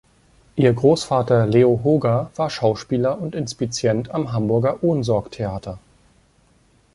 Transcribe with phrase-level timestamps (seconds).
[0.55, 5.77] Ihr Großvater Leo Hoger war Schauspieler und Inspizient am Hamburger Ohnsorg-Theater.